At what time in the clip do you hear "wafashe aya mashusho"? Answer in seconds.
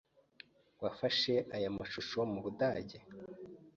0.81-2.19